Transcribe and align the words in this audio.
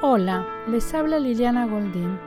Hola, 0.00 0.46
les 0.68 0.94
habla 0.94 1.18
Liliana 1.18 1.66
Goldín. 1.66 2.20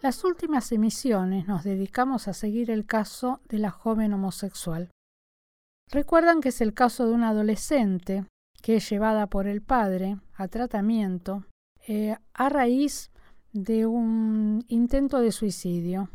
Las 0.00 0.24
últimas 0.24 0.72
emisiones 0.72 1.46
nos 1.46 1.62
dedicamos 1.62 2.26
a 2.26 2.32
seguir 2.32 2.68
el 2.68 2.84
caso 2.84 3.40
de 3.48 3.58
la 3.58 3.70
joven 3.70 4.12
homosexual. 4.12 4.90
Recuerdan 5.88 6.40
que 6.40 6.48
es 6.48 6.60
el 6.60 6.74
caso 6.74 7.06
de 7.06 7.12
una 7.12 7.28
adolescente 7.28 8.24
que 8.60 8.74
es 8.74 8.90
llevada 8.90 9.28
por 9.28 9.46
el 9.46 9.62
padre 9.62 10.16
a 10.34 10.48
tratamiento 10.48 11.44
eh, 11.86 12.16
a 12.34 12.48
raíz 12.48 13.12
de 13.52 13.86
un 13.86 14.64
intento 14.66 15.20
de 15.20 15.30
suicidio. 15.30 16.08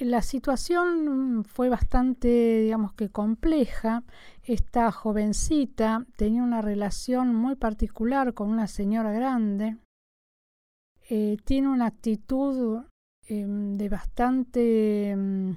La 0.00 0.22
situación 0.22 1.44
fue 1.44 1.68
bastante, 1.68 2.60
digamos 2.60 2.92
que 2.92 3.10
compleja. 3.10 4.04
Esta 4.44 4.92
jovencita 4.92 6.06
tenía 6.16 6.44
una 6.44 6.62
relación 6.62 7.34
muy 7.34 7.56
particular 7.56 8.32
con 8.32 8.48
una 8.48 8.68
señora 8.68 9.10
grande. 9.10 9.76
Eh, 11.10 11.36
tiene 11.44 11.68
una 11.68 11.86
actitud 11.86 12.84
em, 13.26 13.76
de 13.76 13.88
bastante 13.88 15.10
em, 15.10 15.56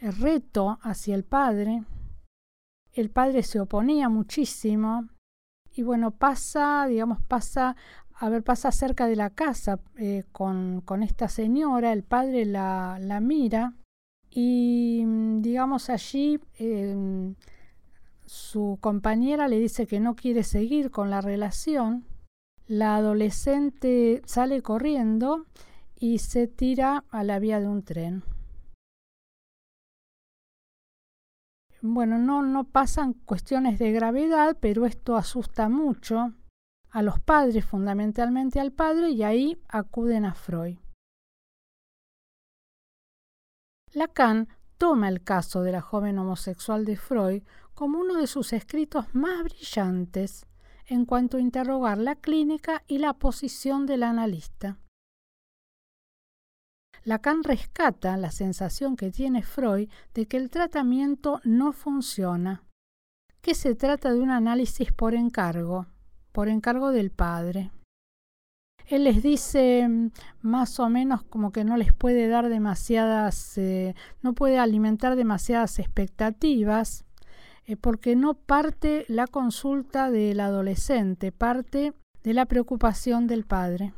reto 0.00 0.78
hacia 0.82 1.16
el 1.16 1.24
padre. 1.24 1.82
El 2.92 3.10
padre 3.10 3.42
se 3.42 3.58
oponía 3.58 4.08
muchísimo 4.08 5.08
y 5.72 5.82
bueno, 5.82 6.12
pasa, 6.12 6.86
digamos, 6.88 7.20
pasa 7.22 7.74
a 8.22 8.28
ver, 8.28 8.42
pasa 8.42 8.70
cerca 8.70 9.06
de 9.06 9.16
la 9.16 9.30
casa 9.30 9.80
eh, 9.96 10.24
con, 10.30 10.82
con, 10.82 11.02
esta 11.02 11.26
señora, 11.28 11.94
el 11.94 12.02
padre 12.02 12.44
la, 12.44 12.98
la 13.00 13.18
mira 13.18 13.72
y 14.30 15.02
mm, 15.06 15.40
digamos 15.40 15.88
allí 15.88 16.38
em, 16.58 17.34
su 18.26 18.76
compañera 18.82 19.48
le 19.48 19.58
dice 19.58 19.86
que 19.86 20.00
no 20.00 20.16
quiere 20.16 20.42
seguir 20.42 20.90
con 20.90 21.08
la 21.08 21.22
relación. 21.22 22.04
La 22.66 22.96
adolescente 22.96 24.20
sale 24.26 24.60
corriendo 24.60 25.46
y 25.98 26.18
se 26.18 26.46
tira 26.46 27.04
a 27.08 27.24
la 27.24 27.38
vía 27.38 27.58
de 27.58 27.68
un 27.68 27.82
tren. 27.82 28.22
Bueno, 31.80 32.18
no, 32.18 32.42
no 32.42 32.64
pasan 32.64 33.14
cuestiones 33.14 33.78
de 33.78 33.92
gravedad, 33.92 34.58
pero 34.60 34.84
esto 34.84 35.16
asusta 35.16 35.70
mucho 35.70 36.34
a 36.90 37.02
los 37.02 37.20
padres, 37.20 37.64
fundamentalmente 37.64 38.60
al 38.60 38.72
padre, 38.72 39.10
y 39.10 39.22
ahí 39.22 39.62
acuden 39.68 40.24
a 40.24 40.34
Freud. 40.34 40.78
Lacan 43.92 44.48
toma 44.78 45.08
el 45.08 45.22
caso 45.22 45.62
de 45.62 45.72
la 45.72 45.80
joven 45.80 46.18
homosexual 46.18 46.84
de 46.84 46.96
Freud 46.96 47.42
como 47.74 47.98
uno 47.98 48.14
de 48.14 48.26
sus 48.26 48.52
escritos 48.52 49.14
más 49.14 49.42
brillantes 49.44 50.46
en 50.86 51.04
cuanto 51.04 51.36
a 51.36 51.40
interrogar 51.40 51.98
la 51.98 52.16
clínica 52.16 52.82
y 52.86 52.98
la 52.98 53.14
posición 53.14 53.86
del 53.86 54.02
analista. 54.02 54.78
Lacan 57.04 57.42
rescata 57.42 58.16
la 58.16 58.30
sensación 58.30 58.96
que 58.96 59.10
tiene 59.10 59.42
Freud 59.42 59.88
de 60.14 60.26
que 60.26 60.36
el 60.36 60.50
tratamiento 60.50 61.40
no 61.44 61.72
funciona, 61.72 62.64
que 63.40 63.54
se 63.54 63.74
trata 63.74 64.12
de 64.12 64.20
un 64.20 64.30
análisis 64.30 64.92
por 64.92 65.14
encargo, 65.14 65.86
por 66.32 66.48
encargo 66.48 66.92
del 66.92 67.10
padre. 67.10 67.70
Él 68.86 69.04
les 69.04 69.22
dice 69.22 69.88
más 70.42 70.80
o 70.80 70.88
menos 70.88 71.22
como 71.22 71.52
que 71.52 71.64
no 71.64 71.76
les 71.76 71.92
puede 71.92 72.26
dar 72.26 72.48
demasiadas, 72.48 73.56
eh, 73.56 73.94
no 74.20 74.34
puede 74.34 74.58
alimentar 74.58 75.14
demasiadas 75.14 75.78
expectativas, 75.78 77.04
eh, 77.66 77.76
porque 77.76 78.16
no 78.16 78.34
parte 78.34 79.04
la 79.06 79.28
consulta 79.28 80.10
del 80.10 80.40
adolescente, 80.40 81.30
parte 81.30 81.92
de 82.24 82.34
la 82.34 82.46
preocupación 82.46 83.28
del 83.28 83.44
padre. 83.44 83.94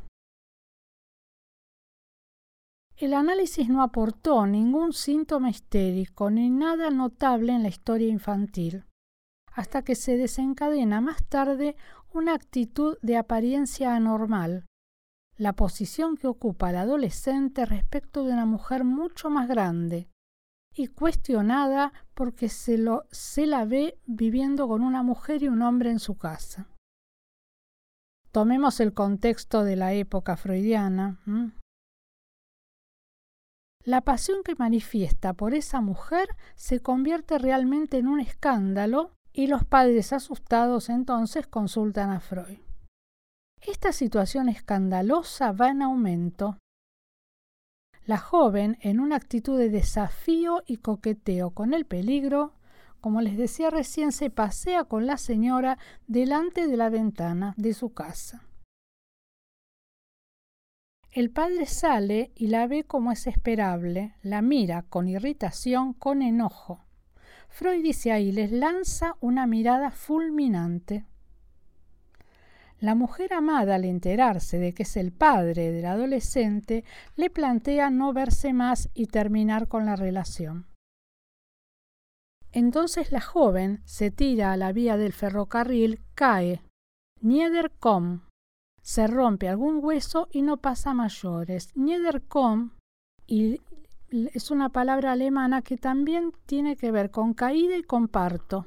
El 2.96 3.14
análisis 3.14 3.68
no 3.68 3.82
aportó 3.82 4.46
ningún 4.46 4.92
síntoma 4.92 5.48
histérico 5.48 6.30
ni 6.30 6.50
nada 6.50 6.90
notable 6.90 7.52
en 7.52 7.62
la 7.62 7.68
historia 7.68 8.08
infantil, 8.08 8.84
hasta 9.52 9.82
que 9.82 9.94
se 9.94 10.16
desencadena 10.16 11.00
más 11.00 11.24
tarde 11.24 11.74
una 12.14 12.34
actitud 12.34 12.98
de 13.02 13.16
apariencia 13.16 13.94
anormal, 13.94 14.66
la 15.36 15.54
posición 15.54 16.16
que 16.16 16.26
ocupa 16.26 16.70
el 16.70 16.76
adolescente 16.76 17.64
respecto 17.66 18.24
de 18.24 18.32
una 18.32 18.46
mujer 18.46 18.84
mucho 18.84 19.30
más 19.30 19.48
grande 19.48 20.08
y 20.74 20.86
cuestionada 20.86 21.92
porque 22.14 22.48
se, 22.48 22.78
lo, 22.78 23.04
se 23.10 23.46
la 23.46 23.64
ve 23.64 23.98
viviendo 24.06 24.68
con 24.68 24.82
una 24.82 25.02
mujer 25.02 25.42
y 25.42 25.48
un 25.48 25.62
hombre 25.62 25.90
en 25.90 25.98
su 25.98 26.16
casa. 26.16 26.68
Tomemos 28.30 28.80
el 28.80 28.94
contexto 28.94 29.62
de 29.64 29.76
la 29.76 29.92
época 29.92 30.36
freudiana. 30.36 31.20
La 33.84 34.00
pasión 34.00 34.42
que 34.42 34.54
manifiesta 34.54 35.34
por 35.34 35.54
esa 35.54 35.80
mujer 35.80 36.28
se 36.54 36.80
convierte 36.80 37.38
realmente 37.38 37.98
en 37.98 38.06
un 38.06 38.20
escándalo 38.20 39.12
y 39.32 39.46
los 39.46 39.64
padres 39.64 40.12
asustados 40.12 40.88
entonces 40.88 41.46
consultan 41.46 42.10
a 42.10 42.20
Freud. 42.20 42.58
Esta 43.60 43.92
situación 43.92 44.48
escandalosa 44.48 45.52
va 45.52 45.70
en 45.70 45.82
aumento. 45.82 46.58
La 48.04 48.18
joven, 48.18 48.78
en 48.80 48.98
una 48.98 49.16
actitud 49.16 49.56
de 49.56 49.70
desafío 49.70 50.62
y 50.66 50.78
coqueteo 50.78 51.50
con 51.50 51.72
el 51.72 51.86
peligro, 51.86 52.54
como 53.00 53.20
les 53.20 53.36
decía 53.36 53.70
recién, 53.70 54.12
se 54.12 54.30
pasea 54.30 54.84
con 54.84 55.06
la 55.06 55.16
señora 55.16 55.78
delante 56.06 56.66
de 56.66 56.76
la 56.76 56.90
ventana 56.90 57.54
de 57.56 57.74
su 57.74 57.92
casa. 57.92 58.42
El 61.12 61.30
padre 61.30 61.66
sale 61.66 62.32
y 62.34 62.48
la 62.48 62.66
ve 62.66 62.84
como 62.84 63.12
es 63.12 63.26
esperable, 63.26 64.16
la 64.22 64.40
mira 64.40 64.82
con 64.88 65.08
irritación, 65.08 65.92
con 65.92 66.22
enojo. 66.22 66.86
Freud 67.52 67.82
dice 67.82 68.12
ahí, 68.12 68.32
les 68.32 68.50
lanza 68.50 69.16
una 69.20 69.46
mirada 69.46 69.90
fulminante. 69.90 71.04
La 72.80 72.94
mujer 72.94 73.34
amada, 73.34 73.74
al 73.74 73.84
enterarse 73.84 74.58
de 74.58 74.72
que 74.72 74.84
es 74.84 74.96
el 74.96 75.12
padre 75.12 75.70
del 75.70 75.84
adolescente, 75.84 76.82
le 77.14 77.28
plantea 77.28 77.90
no 77.90 78.14
verse 78.14 78.54
más 78.54 78.88
y 78.94 79.06
terminar 79.06 79.68
con 79.68 79.84
la 79.84 79.96
relación. 79.96 80.66
Entonces 82.52 83.12
la 83.12 83.20
joven 83.20 83.82
se 83.84 84.10
tira 84.10 84.52
a 84.52 84.56
la 84.56 84.72
vía 84.72 84.96
del 84.96 85.12
ferrocarril, 85.12 86.00
cae. 86.14 86.62
Niederkom. 87.20 88.22
Se 88.80 89.06
rompe 89.06 89.48
algún 89.48 89.78
hueso 89.84 90.28
y 90.32 90.40
no 90.40 90.56
pasa 90.56 90.94
mayores. 90.94 91.70
Niederkom 91.76 92.72
y 93.26 93.60
es 94.34 94.50
una 94.50 94.68
palabra 94.68 95.12
alemana 95.12 95.62
que 95.62 95.76
también 95.76 96.32
tiene 96.46 96.76
que 96.76 96.90
ver 96.90 97.10
con 97.10 97.32
caída 97.34 97.76
y 97.76 97.82
con 97.82 98.08
parto. 98.08 98.66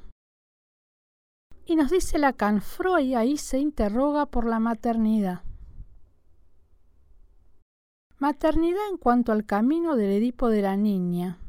Y 1.66 1.75
nos 1.75 1.91
dice 1.91 2.19
Lacan, 2.19 2.61
Freud 2.61 3.13
ahí 3.16 3.38
se 3.38 3.59
interroga 3.59 4.25
por 4.25 4.45
la 4.45 4.59
maternidad. 4.59 5.41
Maternidad 8.17 8.88
en 8.89 8.97
cuanto 8.97 9.31
al 9.31 9.45
camino 9.45 9.95
del 9.95 10.11
Edipo 10.11 10.50
de 10.50 10.61
la 10.61 10.78
niña, 10.78 11.39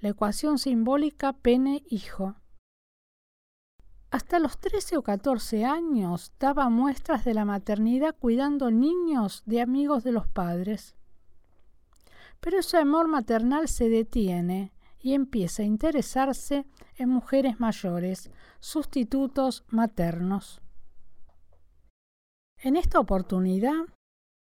la 0.00 0.10
ecuación 0.10 0.58
simbólica 0.58 1.32
pene-hijo. 1.32 2.36
Hasta 4.10 4.38
los 4.38 4.58
13 4.58 4.96
o 4.98 5.02
14 5.02 5.64
años 5.64 6.32
daba 6.38 6.68
muestras 6.68 7.24
de 7.24 7.34
la 7.34 7.44
maternidad 7.44 8.14
cuidando 8.18 8.70
niños 8.70 9.42
de 9.46 9.60
amigos 9.60 10.04
de 10.04 10.12
los 10.12 10.26
padres. 10.26 10.96
Pero 12.40 12.58
ese 12.58 12.78
amor 12.78 13.08
maternal 13.08 13.68
se 13.68 13.88
detiene 13.88 14.72
y 15.00 15.14
empieza 15.14 15.62
a 15.62 15.66
interesarse 15.66 16.66
en 16.96 17.08
mujeres 17.08 17.60
mayores, 17.60 18.30
sustitutos 18.58 19.64
maternos. 19.68 20.60
En 22.58 22.76
esta 22.76 22.98
oportunidad, 22.98 23.84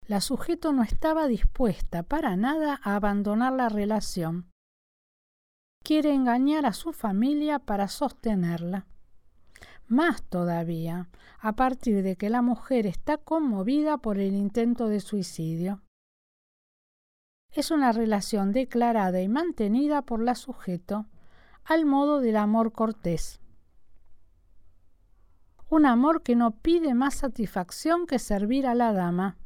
la 0.06 0.22
sujeto 0.22 0.74
no 0.74 0.84
estaba 0.84 1.28
dispuesta 1.28 2.04
para 2.04 2.36
nada 2.36 2.80
a 2.84 2.96
abandonar 2.96 3.54
la 3.54 3.70
relación. 3.70 4.50
Quiere 5.84 6.14
engañar 6.14 6.66
a 6.66 6.74
su 6.74 6.92
familia 6.92 7.60
para 7.60 7.88
sostenerla. 7.88 8.88
Más 9.88 10.24
todavía, 10.24 11.10
a 11.40 11.54
partir 11.56 12.04
de 12.04 12.16
que 12.16 12.30
la 12.30 12.42
mujer 12.42 12.86
está 12.86 13.18
conmovida 13.18 13.98
por 13.98 14.20
el 14.20 14.34
intento 14.34 14.88
de 14.88 15.00
suicidio 15.00 15.82
es 17.52 17.72
una 17.72 17.92
relación 17.92 18.52
declarada 18.52 19.22
y 19.22 19.28
mantenida 19.28 20.02
por 20.04 20.22
la 20.22 20.36
sujeto 20.36 21.08
al 21.66 21.86
modo 21.86 22.20
del 22.20 22.38
amor 22.38 22.72
cortés. 22.72 23.40
Un 25.70 25.86
amor 25.86 26.24
que 26.24 26.36
no 26.36 26.52
pide 26.52 26.94
más 26.94 27.16
satisfacción 27.16 28.08
que 28.08 28.18
servir 28.18 28.66
a 28.66 28.74
la 28.74 28.92
dama. 28.92 29.38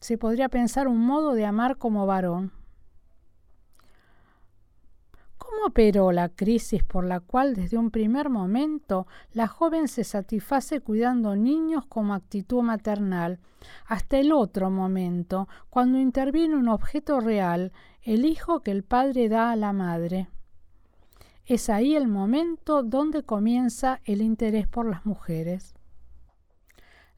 Se 0.00 0.18
podría 0.18 0.48
pensar 0.48 0.88
un 0.88 0.98
modo 0.98 1.34
de 1.34 1.44
amar 1.44 1.76
como 1.76 2.06
varón. 2.06 2.52
¿Cómo 5.58 5.70
¿Cómo 5.70 5.70
operó 5.70 6.12
la 6.12 6.28
crisis 6.28 6.84
por 6.84 7.04
la 7.04 7.18
cual 7.18 7.56
desde 7.56 7.78
un 7.78 7.90
primer 7.90 8.30
momento 8.30 9.08
la 9.32 9.48
joven 9.48 9.88
se 9.88 10.04
satisface 10.04 10.80
cuidando 10.80 11.34
niños 11.34 11.84
como 11.84 12.14
actitud 12.14 12.62
maternal, 12.62 13.40
hasta 13.84 14.18
el 14.18 14.30
otro 14.30 14.70
momento, 14.70 15.48
cuando 15.68 15.98
interviene 15.98 16.54
un 16.54 16.68
objeto 16.68 17.18
real, 17.18 17.72
el 18.02 18.24
hijo 18.24 18.60
que 18.60 18.70
el 18.70 18.84
padre 18.84 19.28
da 19.28 19.50
a 19.50 19.56
la 19.56 19.72
madre? 19.72 20.28
Es 21.44 21.68
ahí 21.68 21.96
el 21.96 22.06
momento 22.06 22.84
donde 22.84 23.24
comienza 23.24 24.00
el 24.04 24.22
interés 24.22 24.68
por 24.68 24.88
las 24.88 25.04
mujeres. 25.06 25.74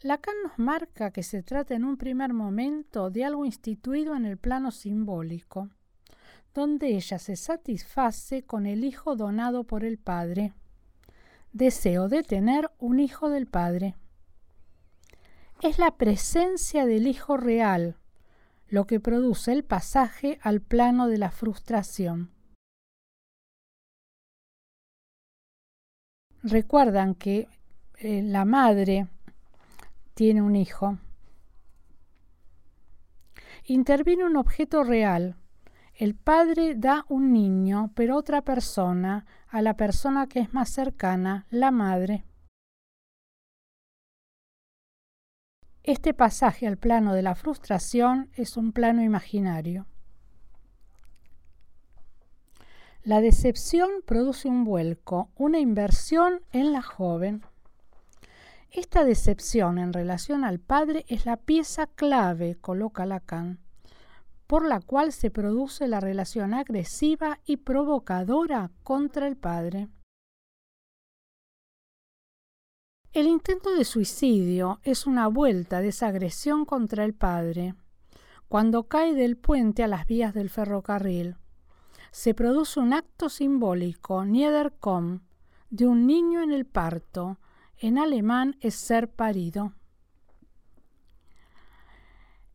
Lacan 0.01 0.37
nos 0.45 0.59
marca 0.59 1.11
que 1.11 1.23
se 1.23 1.43
trata 1.43 1.75
en 1.75 1.85
un 1.85 1.99
primer 1.99 2.33
momento 2.33 3.11
de 3.11 3.27
algo 3.27 3.45
instituido 3.45 4.17
en 4.17 4.25
el 4.25 4.39
plano 4.39 4.71
simbólico 4.71 5.69
donde 6.55 6.97
ella 6.97 7.19
se 7.19 7.37
satisface 7.37 8.43
con 8.43 8.67
el 8.67 8.85
hijo 8.85 9.17
donado 9.17 9.65
por 9.65 9.85
el 9.85 9.99
Padre. 9.99 10.53
Deseo 11.53 12.09
de 12.09 12.23
tener 12.23 12.71
un 12.79 13.01
hijo 13.01 13.29
del 13.29 13.47
Padre. 13.47 13.97
Es 15.63 15.79
la 15.79 15.97
presencia 15.97 16.87
del 16.87 17.07
hijo 17.07 17.37
real 17.37 17.97
lo 18.71 18.87
que 18.87 19.01
produce 19.01 19.53
el 19.53 19.65
pasaje 19.65 20.39
al 20.43 20.61
plano 20.61 21.09
de 21.09 21.19
la 21.19 21.31
frustración. 21.31 22.31
Recuerdan 26.43 27.15
que 27.15 27.49
eh, 27.99 28.23
la 28.23 28.45
madre 28.45 29.09
tiene 30.15 30.41
un 30.41 30.57
hijo. 30.57 30.99
Interviene 33.65 34.25
un 34.25 34.37
objeto 34.37 34.85
real, 34.85 35.37
el 36.01 36.15
padre 36.15 36.77
da 36.77 37.05
un 37.11 37.31
niño, 37.31 37.91
pero 37.95 38.17
otra 38.17 38.41
persona, 38.41 39.27
a 39.49 39.61
la 39.61 39.77
persona 39.77 40.29
que 40.29 40.41
es 40.41 40.55
más 40.55 40.71
cercana, 40.71 41.45
la 41.51 41.71
madre. 41.71 42.25
Este 45.83 46.15
pasaje 46.15 46.67
al 46.67 46.79
plano 46.79 47.13
de 47.13 47.21
la 47.21 47.35
frustración 47.35 48.31
es 48.35 48.57
un 48.57 48.73
plano 48.73 49.03
imaginario. 49.03 49.85
La 53.03 53.21
decepción 53.21 53.91
produce 54.07 54.49
un 54.49 54.65
vuelco, 54.65 55.29
una 55.37 55.59
inversión 55.59 56.41
en 56.53 56.73
la 56.73 56.81
joven. 56.81 57.43
Esta 58.71 59.05
decepción 59.05 59.77
en 59.77 59.93
relación 59.93 60.45
al 60.47 60.61
padre 60.61 61.05
es 61.09 61.27
la 61.27 61.37
pieza 61.37 61.89
clave, 61.89 62.57
coloca 62.59 63.05
Lacan 63.05 63.59
por 64.51 64.67
la 64.67 64.81
cual 64.81 65.13
se 65.13 65.31
produce 65.31 65.87
la 65.87 66.01
relación 66.01 66.55
agresiva 66.55 67.39
y 67.47 67.59
provocadora 67.59 68.73
contra 68.83 69.29
el 69.29 69.37
padre. 69.37 69.87
El 73.13 73.29
intento 73.29 73.73
de 73.73 73.85
suicidio 73.85 74.81
es 74.83 75.07
una 75.07 75.29
vuelta 75.29 75.81
de 75.81 75.91
esa 75.91 76.09
agresión 76.09 76.65
contra 76.65 77.05
el 77.05 77.15
padre. 77.15 77.77
Cuando 78.49 78.89
cae 78.89 79.15
del 79.15 79.37
puente 79.37 79.85
a 79.85 79.87
las 79.87 80.05
vías 80.05 80.35
del 80.35 80.51
ferrocarril, 80.51 81.37
se 82.11 82.35
produce 82.35 82.81
un 82.81 82.93
acto 82.93 83.29
simbólico, 83.29 84.25
Niederkom, 84.25 85.21
de 85.71 85.87
un 85.87 86.09
niño 86.09 86.43
en 86.43 86.51
el 86.51 86.67
parto. 86.67 87.39
En 87.79 87.99
alemán 87.99 88.57
es 88.61 88.75
ser 88.75 89.13
parido. 89.13 89.75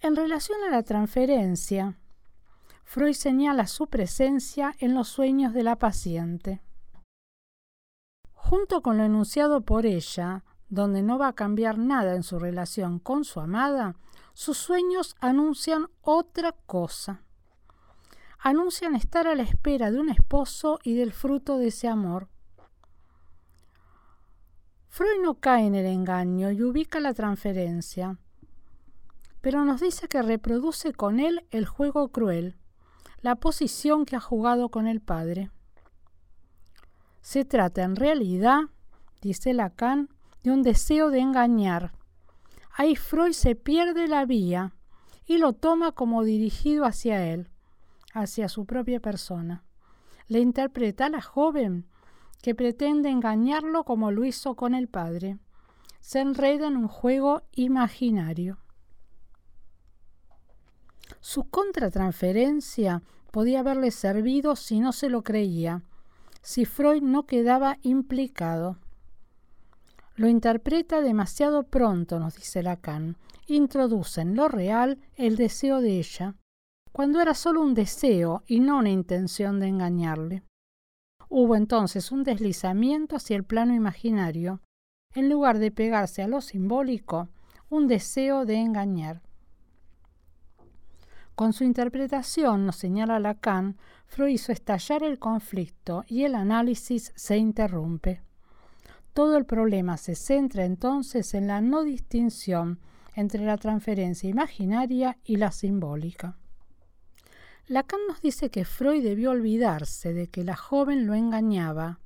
En 0.01 0.15
relación 0.15 0.63
a 0.63 0.69
la 0.69 0.83
transferencia, 0.83 1.97
Freud 2.83 3.13
señala 3.13 3.65
su 3.67 3.87
presencia 3.87 4.75
en 4.79 4.93
los 4.93 5.07
sueños 5.07 5.53
de 5.53 5.63
la 5.63 5.77
paciente. 5.77 6.61
Junto 8.33 8.81
con 8.81 8.97
lo 8.97 9.03
enunciado 9.03 9.61
por 9.61 9.85
ella, 9.85 10.43
donde 10.69 11.01
no 11.01 11.17
va 11.17 11.29
a 11.29 11.33
cambiar 11.33 11.77
nada 11.77 12.15
en 12.15 12.23
su 12.23 12.37
relación 12.37 12.99
con 12.99 13.23
su 13.25 13.39
amada, 13.39 13.95
sus 14.33 14.57
sueños 14.57 15.15
anuncian 15.19 15.87
otra 16.01 16.51
cosa. 16.51 17.23
Anuncian 18.37 18.95
estar 18.95 19.27
a 19.27 19.33
la 19.33 19.43
espera 19.43 19.89
de 19.89 19.99
un 19.99 20.09
esposo 20.09 20.79
y 20.83 20.93
del 20.95 21.11
fruto 21.11 21.57
de 21.57 21.67
ese 21.67 21.87
amor. 21.87 22.27
Freud 24.89 25.23
no 25.23 25.39
cae 25.39 25.65
en 25.65 25.75
el 25.75 25.87
engaño 25.87 26.51
y 26.51 26.61
ubica 26.61 26.99
la 26.99 27.13
transferencia 27.13 28.19
pero 29.45 29.63
nos 29.63 29.79
dice 29.79 30.07
que 30.07 30.23
reproduce 30.23 30.91
con 30.91 31.19
él 31.19 31.45
el 31.51 31.67
juego 31.67 32.07
cruel, 32.07 32.55
la 33.21 33.35
posición 33.35 34.03
que 34.03 34.15
ha 34.15 34.19
jugado 34.19 34.69
con 34.69 34.87
el 34.87 35.01
padre. 35.01 35.51
Se 37.21 37.45
trata 37.45 37.83
en 37.83 37.95
realidad, 37.95 38.61
dice 39.21 39.53
Lacan, 39.53 40.09
de 40.41 40.49
un 40.49 40.63
deseo 40.63 41.11
de 41.11 41.19
engañar. 41.19 41.91
Ahí 42.75 42.95
Freud 42.95 43.33
se 43.33 43.53
pierde 43.53 44.07
la 44.07 44.25
vía 44.25 44.73
y 45.27 45.37
lo 45.37 45.53
toma 45.53 45.91
como 45.91 46.23
dirigido 46.23 46.83
hacia 46.83 47.31
él, 47.31 47.51
hacia 48.15 48.49
su 48.49 48.65
propia 48.65 48.99
persona. 48.99 49.63
Le 50.27 50.39
interpreta 50.39 51.05
a 51.05 51.09
la 51.09 51.21
joven 51.21 51.85
que 52.41 52.55
pretende 52.55 53.09
engañarlo 53.09 53.83
como 53.83 54.09
lo 54.09 54.25
hizo 54.25 54.55
con 54.55 54.73
el 54.73 54.87
padre. 54.87 55.37
Se 56.01 56.19
enreda 56.19 56.65
en 56.65 56.77
un 56.77 56.87
juego 56.87 57.43
imaginario. 57.51 58.57
Su 61.27 61.49
contratransferencia 61.49 63.01
podía 63.31 63.61
haberle 63.61 63.89
servido 63.89 64.55
si 64.55 64.79
no 64.79 64.91
se 64.91 65.09
lo 65.09 65.23
creía, 65.23 65.81
si 66.43 66.65
Freud 66.65 67.01
no 67.01 67.25
quedaba 67.25 67.79
implicado. 67.81 68.77
Lo 70.17 70.27
interpreta 70.27 71.01
demasiado 71.01 71.63
pronto, 71.63 72.19
nos 72.19 72.35
dice 72.35 72.61
Lacan. 72.61 73.17
Introduce 73.47 74.21
en 74.21 74.35
lo 74.35 74.49
real 74.49 74.99
el 75.15 75.35
deseo 75.35 75.81
de 75.81 75.97
ella, 75.97 76.35
cuando 76.91 77.19
era 77.19 77.33
solo 77.33 77.63
un 77.63 77.73
deseo 77.73 78.43
y 78.45 78.59
no 78.59 78.77
una 78.77 78.91
intención 78.91 79.59
de 79.59 79.65
engañarle. 79.65 80.43
Hubo 81.27 81.55
entonces 81.55 82.11
un 82.11 82.23
deslizamiento 82.23 83.15
hacia 83.15 83.35
el 83.35 83.45
plano 83.45 83.73
imaginario, 83.73 84.61
en 85.15 85.29
lugar 85.29 85.57
de 85.57 85.71
pegarse 85.71 86.21
a 86.21 86.27
lo 86.27 86.41
simbólico, 86.41 87.29
un 87.67 87.87
deseo 87.87 88.45
de 88.45 88.57
engañar. 88.57 89.23
Con 91.35 91.51
su 91.51 91.65
interpretación, 91.65 92.65
nos 92.65 92.77
señala 92.77 93.19
Lacan, 93.19 93.77
Freud 94.07 94.29
hizo 94.29 94.53
estallar 94.53 95.03
el 95.03 95.19
conflicto 95.19 96.05
y 96.07 96.23
el 96.23 96.33
análisis 96.33 97.11
se 97.15 97.35
interrumpe. 97.35 98.21
Todo 99.13 99.35
el 99.37 99.45
problema 99.45 99.97
se 99.97 100.15
centra 100.15 100.63
entonces 100.63 101.33
en 101.33 101.47
la 101.47 101.59
no 101.59 101.83
distinción 101.83 102.79
entre 103.15 103.45
la 103.45 103.57
transferencia 103.57 104.29
imaginaria 104.29 105.17
y 105.25 105.35
la 105.35 105.51
simbólica. 105.51 106.37
Lacan 107.67 107.99
nos 108.07 108.21
dice 108.21 108.49
que 108.49 108.63
Freud 108.63 109.03
debió 109.03 109.31
olvidarse 109.31 110.13
de 110.13 110.27
que 110.27 110.45
la 110.45 110.55
joven 110.55 111.05
lo 111.05 111.15
engañaba, 111.15 111.99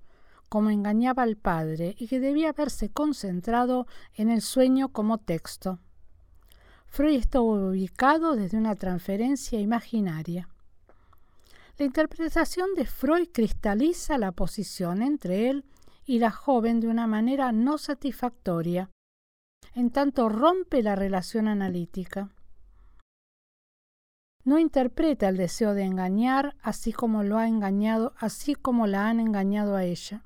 como 0.48 0.71
engañaba 0.71 1.21
al 1.21 1.36
padre, 1.36 1.95
y 2.00 2.07
que 2.07 2.19
debía 2.19 2.50
haberse 2.50 2.89
concentrado 2.89 3.86
en 4.15 4.29
el 4.29 4.41
sueño 4.41 4.89
como 4.89 5.19
texto. 5.19 5.79
Freud 6.89 7.19
estuvo 7.19 7.69
ubicado 7.69 8.36
desde 8.36 8.58
una 8.58 8.75
transferencia 8.75 9.60
imaginaria. 9.60 10.50
La 11.77 11.86
interpretación 11.86 12.75
de 12.75 12.86
Freud 12.86 13.29
cristaliza 13.31 14.17
la 14.17 14.34
posición 14.34 15.01
entre 15.01 15.50
él 15.50 15.63
y 16.05 16.19
la 16.19 16.31
joven 16.31 16.79
de 16.79 16.88
una 16.88 17.08
manera 17.08 17.51
no 17.51 17.77
satisfactoria, 17.77 18.89
en 19.75 19.91
tanto 19.91 20.27
rompe 20.27 20.81
la 20.84 20.96
relación 20.96 21.48
analítica. 21.48 22.31
No 24.43 24.58
interpreta 24.58 25.29
el 25.29 25.38
deseo 25.38 25.75
de 25.75 25.84
engañar 25.84 26.55
así 26.62 26.91
como 26.91 27.24
lo 27.24 27.38
ha 27.38 27.48
engañado, 27.48 28.13
así 28.17 28.55
como 28.55 28.88
la 28.88 29.08
han 29.08 29.19
engañado 29.19 29.75
a 29.75 29.84
ella. 29.84 30.24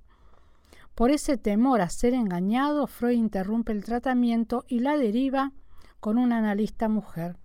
Por 0.95 1.11
ese 1.11 1.37
temor 1.37 1.81
a 1.81 1.89
ser 1.89 2.13
engañado, 2.13 2.87
Freud 2.87 3.17
interrumpe 3.17 3.73
el 3.73 3.83
tratamiento 3.83 4.63
y 4.67 4.79
la 4.79 4.97
deriva 4.97 5.51
con 6.03 6.17
una 6.17 6.39
analista 6.39 6.89
mujer. 6.89 7.37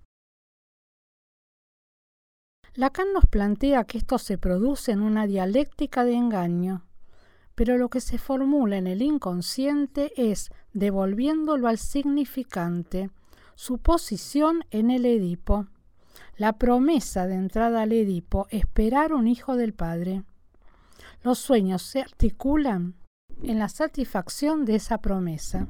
Lacan 2.74 3.12
nos 3.12 3.24
plantea 3.26 3.84
que 3.84 3.98
esto 3.98 4.18
se 4.18 4.36
produce 4.36 4.90
en 4.90 5.00
una 5.00 5.28
dialéctica 5.28 6.02
de 6.02 6.14
engaño, 6.14 6.84
pero 7.54 7.78
lo 7.78 7.88
que 7.88 8.00
se 8.00 8.18
formula 8.18 8.76
en 8.76 8.88
el 8.88 9.00
inconsciente 9.00 10.10
es, 10.16 10.50
devolviéndolo 10.72 11.68
al 11.68 11.78
significante, 11.78 13.10
su 13.54 13.78
posición 13.78 14.64
en 14.72 14.90
el 14.90 15.06
Edipo, 15.06 15.68
la 16.36 16.54
promesa 16.54 17.28
de 17.28 17.36
entrada 17.36 17.82
al 17.82 17.92
Edipo, 17.92 18.48
esperar 18.50 19.14
un 19.14 19.28
hijo 19.28 19.54
del 19.54 19.72
Padre. 19.72 20.24
Los 21.22 21.38
sueños 21.38 21.82
se 21.82 22.00
articulan 22.00 22.96
en 23.40 23.60
la 23.60 23.68
satisfacción 23.68 24.64
de 24.64 24.74
esa 24.74 24.98
promesa. 24.98 25.68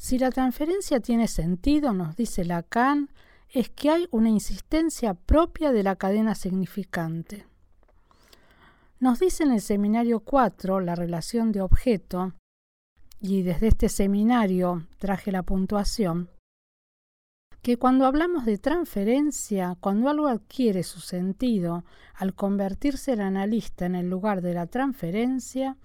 Si 0.00 0.18
la 0.18 0.30
transferencia 0.30 0.98
tiene 1.00 1.28
sentido, 1.28 1.92
nos 1.92 2.16
dice 2.16 2.42
Lacan, 2.46 3.10
es 3.50 3.68
que 3.68 3.90
hay 3.90 4.08
una 4.10 4.30
insistencia 4.30 5.12
propia 5.12 5.72
de 5.72 5.82
la 5.82 5.96
cadena 5.96 6.34
significante. 6.34 7.46
Nos 8.98 9.20
dice 9.20 9.42
en 9.44 9.52
el 9.52 9.60
seminario 9.60 10.20
4 10.20 10.80
la 10.80 10.94
relación 10.94 11.52
de 11.52 11.60
objeto, 11.60 12.32
y 13.20 13.42
desde 13.42 13.68
este 13.68 13.90
seminario 13.90 14.86
traje 14.96 15.32
la 15.32 15.42
puntuación, 15.42 16.30
que 17.60 17.76
cuando 17.76 18.06
hablamos 18.06 18.46
de 18.46 18.56
transferencia, 18.56 19.76
cuando 19.80 20.08
algo 20.08 20.28
adquiere 20.28 20.82
su 20.82 21.00
sentido 21.00 21.84
al 22.14 22.34
convertirse 22.34 23.12
el 23.12 23.20
analista 23.20 23.84
en 23.84 23.96
el 23.96 24.08
lugar 24.08 24.40
de 24.40 24.54
la 24.54 24.66
transferencia, 24.66 25.76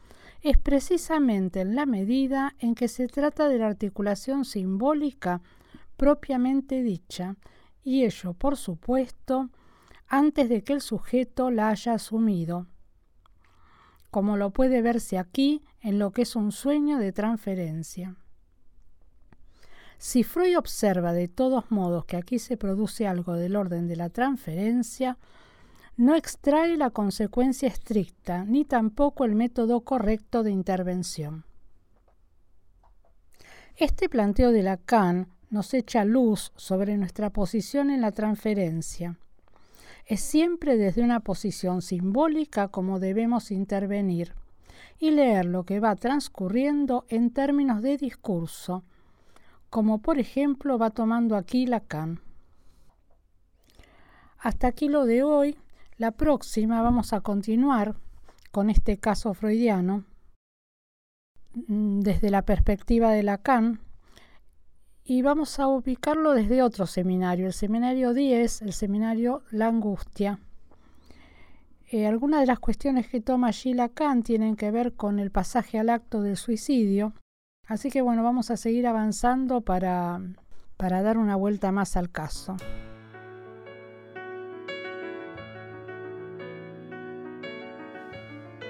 es 0.46 0.60
precisamente 0.60 1.62
en 1.62 1.74
la 1.74 1.88
medida 1.88 2.54
en 2.60 2.76
que 2.76 2.88
se 2.88 3.08
trata 3.08 3.50
de 3.50 3.58
la 3.58 3.66
articulación 3.66 4.46
simbólica 4.46 5.42
propiamente 5.98 6.84
dicha, 6.84 7.36
y 7.84 8.04
ello, 8.04 8.34
por 8.34 8.56
supuesto, 8.56 9.50
antes 10.08 10.48
de 10.48 10.64
que 10.64 10.74
el 10.74 10.82
sujeto 10.82 11.50
la 11.50 11.70
haya 11.70 11.96
asumido, 11.96 12.68
como 14.12 14.38
lo 14.38 14.52
puede 14.52 14.84
verse 14.84 15.18
aquí 15.18 15.64
en 15.82 15.98
lo 15.98 16.12
que 16.12 16.22
es 16.22 16.36
un 16.36 16.52
sueño 16.52 17.00
de 17.00 17.12
transferencia. 17.12 18.16
Si 19.98 20.24
Freud 20.24 20.60
observa 20.60 21.14
de 21.14 21.28
todos 21.28 21.72
modos 21.72 22.06
que 22.06 22.18
aquí 22.18 22.38
se 22.38 22.56
produce 22.56 23.08
algo 23.08 23.34
del 23.34 23.56
orden 23.56 23.88
de 23.88 23.96
la 23.96 24.10
transferencia, 24.10 25.18
no 25.98 26.16
extrae 26.16 26.78
la 26.78 26.90
consecuencia 26.90 27.68
estricta 27.70 28.44
ni 28.44 28.66
tampoco 28.66 29.24
el 29.24 29.36
método 29.36 29.82
correcto 29.82 30.44
de 30.44 30.52
intervención. 30.52 31.46
Este 33.78 34.10
planteo 34.10 34.52
de 34.52 34.64
Lacan 34.64 35.28
nos 35.50 35.74
echa 35.74 36.06
luz 36.06 36.52
sobre 36.56 36.98
nuestra 36.98 37.30
posición 37.30 37.90
en 37.90 38.02
la 38.02 38.12
transferencia. 38.12 39.18
Es 40.06 40.22
siempre 40.22 40.78
desde 40.78 41.02
una 41.02 41.22
posición 41.22 41.82
simbólica 41.82 42.68
como 42.68 43.00
debemos 43.00 43.52
intervenir 43.52 44.34
y 45.00 45.12
leer 45.12 45.46
lo 45.46 45.64
que 45.64 45.80
va 45.80 45.96
transcurriendo 45.96 47.06
en 47.10 47.32
términos 47.32 47.82
de 47.82 47.98
discurso, 47.98 48.84
como 49.70 50.02
por 50.02 50.20
ejemplo 50.20 50.78
va 50.78 50.92
tomando 50.92 51.36
aquí 51.36 51.66
Lacan. 51.66 52.22
Hasta 54.40 54.68
aquí 54.68 54.90
lo 54.90 55.06
de 55.06 55.24
hoy. 55.24 55.58
La 55.98 56.12
próxima 56.12 56.82
vamos 56.82 57.14
a 57.14 57.22
continuar 57.22 57.96
con 58.52 58.70
este 58.70 58.98
caso 58.98 59.34
freudiano 59.34 60.04
mm, 61.54 62.02
desde 62.02 62.30
la 62.30 62.42
perspectiva 62.42 63.12
de 63.12 63.24
Lacan 63.24 63.80
y 65.06 65.22
vamos 65.22 65.58
a 65.58 65.68
ubicarlo 65.68 66.34
desde 66.34 66.62
otro 66.64 66.86
seminario, 66.86 67.48
el 67.48 67.54
seminario 67.54 68.14
10, 68.14 68.64
el 68.64 68.74
seminario 68.74 69.44
La 69.52 69.68
Angustia. 69.68 70.40
Eh, 71.90 72.08
algunas 72.08 72.42
de 72.42 72.48
las 72.48 72.60
cuestiones 72.60 73.08
que 73.08 73.22
toma 73.22 73.48
allí 73.48 73.74
Lacan 73.74 74.22
tienen 74.22 74.58
que 74.58 74.72
ver 74.72 74.96
con 74.96 75.18
el 75.18 75.32
pasaje 75.32 75.80
al 75.80 75.90
acto 75.90 76.22
del 76.22 76.36
suicidio, 76.36 77.14
así 77.68 77.90
que 77.90 78.02
bueno, 78.02 78.22
vamos 78.22 78.52
a 78.52 78.58
seguir 78.58 78.86
avanzando 78.86 79.62
para, 79.62 80.20
para 80.76 81.02
dar 81.04 81.18
una 81.18 81.38
vuelta 81.38 81.72
más 81.72 81.96
al 81.96 82.12
caso. 82.12 82.58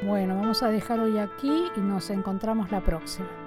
Bueno, 0.05 0.35
vamos 0.35 0.61
a 0.61 0.69
dejar 0.69 0.99
hoy 0.99 1.17
aquí 1.17 1.71
y 1.75 1.79
nos 1.79 2.11
encontramos 2.11 2.69
la 2.69 2.79
próxima. 2.79 3.44